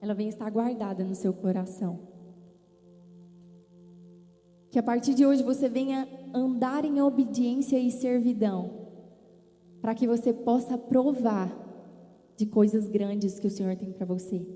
ela 0.00 0.14
venha 0.14 0.28
estar 0.28 0.50
guardada 0.50 1.04
no 1.04 1.14
seu 1.14 1.32
coração. 1.32 2.00
Que 4.70 4.78
a 4.78 4.82
partir 4.82 5.14
de 5.14 5.26
hoje 5.26 5.42
você 5.42 5.68
venha 5.68 6.08
andar 6.34 6.84
em 6.84 7.00
obediência 7.00 7.78
e 7.78 7.90
servidão, 7.90 8.88
para 9.80 9.94
que 9.94 10.06
você 10.06 10.32
possa 10.32 10.78
provar 10.78 11.52
de 12.36 12.46
coisas 12.46 12.88
grandes 12.88 13.38
que 13.38 13.46
o 13.46 13.50
Senhor 13.50 13.76
tem 13.76 13.92
para 13.92 14.06
você. 14.06 14.46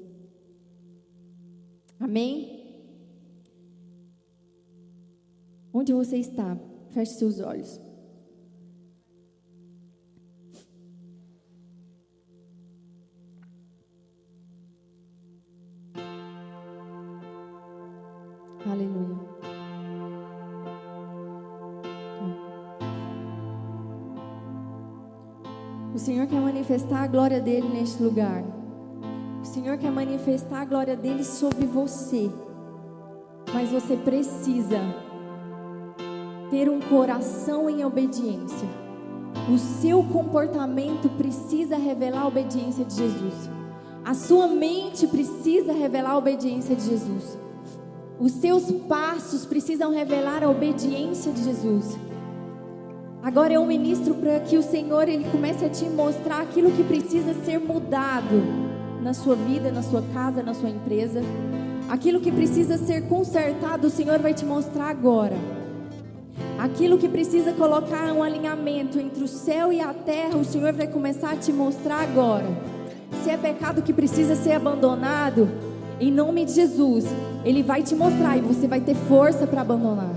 Amém? 2.01 2.65
Onde 5.73 5.93
você 5.93 6.17
está? 6.17 6.59
Feche 6.97 7.13
seus 7.13 7.41
olhos. 7.41 7.79
Aleluia. 18.65 19.15
O 25.95 25.99
Senhor 25.99 26.27
quer 26.27 26.41
manifestar 26.41 27.03
a 27.03 27.07
glória 27.07 27.43
dele 27.43 27.69
neste 27.69 28.03
lugar. 28.03 28.43
O 29.43 29.45
Senhor 29.45 29.77
quer 29.77 29.93
manifestar 29.93 30.63
a 30.63 30.65
glória 30.65 30.97
dele 30.97 31.25
sobre 31.25 31.67
você. 31.67 32.31
Mas 33.53 33.69
você 33.69 33.99
precisa 33.99 35.06
ter 36.57 36.71
um 36.71 36.81
coração 36.81 37.69
em 37.69 37.85
obediência. 37.85 38.67
O 39.53 39.59
seu 39.59 40.03
comportamento 40.03 41.07
precisa 41.11 41.77
revelar 41.77 42.23
a 42.23 42.27
obediência 42.27 42.83
de 42.83 42.95
Jesus. 42.95 43.51
A 44.03 44.15
sua 44.15 44.49
mente 44.49 45.07
precisa 45.07 45.75
revelar 45.75 46.13
a 46.13 46.17
obediência 46.17 46.75
de 46.75 46.83
Jesus. 46.83 47.37
Os 48.19 48.33
seus 48.33 48.73
passos 48.89 49.45
precisam 49.45 49.93
revelar 49.93 50.43
a 50.43 50.49
obediência 50.49 51.31
de 51.31 51.45
Jesus. 51.45 51.95
Agora 53.23 53.53
eu 53.53 53.67
ministro 53.67 54.15
para 54.15 54.41
que 54.41 54.57
o 54.57 54.63
Senhor 54.63 55.11
ele 55.11 55.29
comece 55.31 55.63
a 55.63 55.69
te 55.69 55.85
mostrar 55.91 56.41
aquilo 56.41 56.71
que 56.71 56.85
precisa 56.85 57.35
ser 57.45 57.59
mudado 57.59 58.43
na 59.03 59.13
sua 59.13 59.35
vida, 59.35 59.71
na 59.71 59.83
sua 59.83 60.01
casa, 60.15 60.43
na 60.43 60.55
sua 60.55 60.71
empresa. 60.71 61.21
Aquilo 61.87 62.19
que 62.19 62.33
precisa 62.33 62.79
ser 62.79 63.07
consertado, 63.09 63.89
o 63.89 63.91
Senhor 63.91 64.19
vai 64.21 64.33
te 64.33 64.47
mostrar 64.47 64.89
agora. 64.89 65.66
Aquilo 66.59 66.97
que 66.97 67.09
precisa 67.09 67.53
colocar 67.53 68.13
um 68.15 68.23
alinhamento 68.23 68.99
entre 68.99 69.23
o 69.23 69.29
céu 69.29 69.71
e 69.71 69.81
a 69.81 69.93
terra, 69.93 70.39
o 70.39 70.45
Senhor 70.45 70.73
vai 70.73 70.87
começar 70.87 71.33
a 71.33 71.37
te 71.37 71.53
mostrar 71.53 72.01
agora. 72.01 72.47
Se 73.23 73.29
é 73.29 73.37
pecado 73.37 73.83
que 73.83 73.93
precisa 73.93 74.35
ser 74.35 74.53
abandonado, 74.53 75.51
em 76.01 76.11
nome 76.11 76.47
de 76.47 76.53
Jesus, 76.53 77.05
Ele 77.45 77.63
vai 77.63 77.83
te 77.83 77.95
mostrar 77.95 78.39
e 78.39 78.41
você 78.41 78.67
vai 78.67 78.81
ter 78.81 78.95
força 78.95 79.47
para 79.47 79.61
abandonar. 79.61 80.15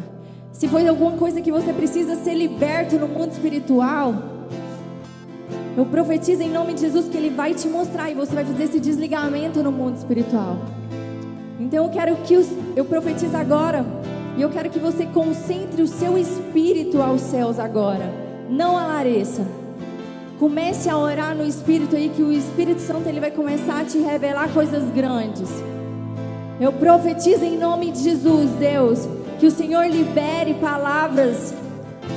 Se 0.54 0.68
foi 0.68 0.88
alguma 0.88 1.12
coisa 1.14 1.42
que 1.42 1.52
você 1.52 1.74
precisa 1.74 2.16
ser 2.16 2.36
liberto 2.36 2.98
no 2.98 3.08
mundo 3.08 3.32
espiritual, 3.32 4.16
eu 5.76 5.86
profetizo 5.86 6.42
em 6.42 6.50
nome 6.50 6.74
de 6.74 6.82
Jesus 6.82 7.10
que 7.10 7.18
Ele 7.18 7.30
vai 7.30 7.54
te 7.54 7.68
mostrar 7.68 8.10
e 8.10 8.14
você 8.14 8.34
vai 8.34 8.46
fazer 8.46 8.64
esse 8.64 8.80
desligamento 8.80 9.62
no 9.62 9.74
mundo 9.74 9.98
espiritual. 9.98 10.58
Então 11.60 11.84
eu 11.84 11.90
quero 11.92 12.16
que 12.18 12.38
os, 12.38 12.48
eu 12.78 12.86
profetize 12.86 13.36
agora 13.36 13.86
e 14.40 14.42
eu 14.42 14.50
quero 14.50 14.70
que 14.70 14.80
você 14.80 15.06
concentre 15.06 15.82
o 15.82 15.88
seu 15.88 16.18
espírito 16.18 17.02
aos 17.02 17.20
céus 17.20 17.60
agora, 17.60 18.10
não 18.50 18.78
a 18.78 18.88
Larissa. 18.88 19.46
Comece 20.40 20.90
a 20.90 20.98
orar 20.98 21.36
no 21.36 21.46
espírito 21.46 21.98
aí 21.98 22.08
que 22.08 22.24
o 22.24 22.32
Espírito 22.32 22.80
Santo 22.80 23.10
ele 23.10 23.20
vai 23.20 23.32
começar 23.32 23.82
a 23.82 23.84
te 23.84 23.98
revelar 23.98 24.48
coisas 24.54 24.90
grandes. 24.92 25.50
Eu 26.58 26.72
profetizo 26.72 27.44
em 27.44 27.58
nome 27.58 27.92
de 27.92 28.00
Jesus, 28.00 28.50
Deus, 28.52 29.06
que 29.42 29.46
o 29.46 29.52
Senhor 29.52 29.86
libere 29.88 30.54
palavras 30.54 31.54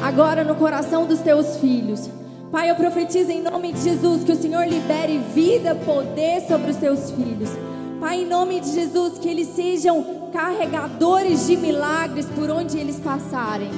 agora 0.01 0.45
no 0.45 0.55
coração 0.55 1.05
dos 1.07 1.19
teus 1.19 1.57
filhos. 1.57 2.09
Pai, 2.53 2.71
eu 2.71 2.77
profetizo 2.77 3.33
em 3.33 3.43
nome 3.43 3.73
de 3.73 3.81
Jesus 3.81 4.23
que 4.23 4.31
o 4.31 4.37
Senhor 4.37 4.65
libere 4.65 5.19
vida, 5.35 5.75
poder 5.75 6.43
sobre 6.43 6.71
os 6.71 6.77
teus 6.77 7.11
filhos. 7.11 7.51
Pai, 7.99 8.23
em 8.23 8.27
nome 8.29 8.61
de 8.61 8.71
Jesus, 8.71 9.19
que 9.19 9.29
eles 9.29 9.49
sejam 9.49 10.22
carregadores 10.33 11.47
de 11.47 11.57
milagres 11.57 12.27
por 12.35 12.51
onde 12.51 12.79
eles 12.79 12.99
passarem. 12.99 13.71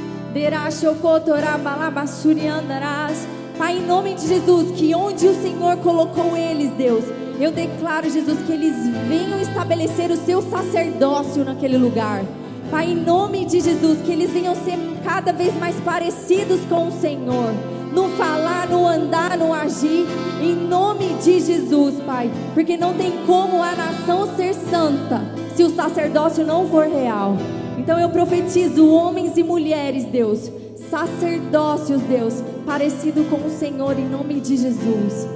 Pai, 3.59 3.79
em 3.79 3.87
nome 3.87 4.15
de 4.15 4.27
Jesus, 4.27 4.71
que 4.73 4.95
onde 4.95 5.27
o 5.27 5.43
Senhor 5.43 5.77
colocou 5.79 6.37
eles, 6.37 6.71
Deus, 6.73 7.05
eu 7.41 7.51
declaro, 7.51 8.11
Jesus, 8.11 8.39
que 8.47 8.53
eles 8.53 8.75
venham 9.09 9.41
estabelecer 9.41 10.11
o 10.11 10.17
seu 10.17 10.43
sacerdócio 10.43 11.45
naquele 11.45 11.77
lugar. 11.77 12.25
Pai, 12.71 12.93
em 12.93 12.97
nome 12.97 13.45
de 13.45 13.61
Jesus, 13.61 14.01
que 14.03 14.13
eles 14.13 14.31
venham 14.31 14.55
ser 14.55 14.79
cada 15.05 15.33
vez 15.33 15.55
mais 15.59 15.77
parecidos 15.81 16.61
com 16.69 16.89
o 16.89 17.01
Senhor. 17.01 17.53
No 17.93 18.09
falar, 18.11 18.69
no 18.69 18.87
andar, 18.87 19.37
no 19.39 19.53
agir, 19.53 20.07
em 20.43 20.55
nome 20.55 21.15
de 21.23 21.41
Jesus, 21.41 21.95
Pai. 22.05 22.31
Porque 22.55 22.77
não 22.77 22.95
tem 22.95 23.13
como 23.25 23.63
a 23.63 23.73
nação 23.75 24.35
ser 24.37 24.53
santa 24.55 25.34
se 25.55 25.63
o 25.63 25.71
sacerdócio 25.71 26.45
não 26.45 26.69
for 26.69 26.87
real. 26.87 27.37
Então 27.79 27.99
eu 27.99 28.09
profetizo 28.11 28.89
homens 28.89 29.37
e 29.37 29.43
mulheres, 29.43 30.05
Deus, 30.05 30.51
sacerdócios, 30.91 32.01
Deus, 32.03 32.43
parecido 32.67 33.25
com 33.25 33.47
o 33.47 33.51
Senhor, 33.51 33.99
em 33.99 34.09
nome 34.09 34.41
de 34.41 34.57
Jesus. 34.57 35.29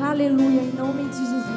Aleluia, 0.00 0.60
em 0.60 0.72
nome 0.76 1.08
de 1.08 1.18
Jesus. 1.18 1.53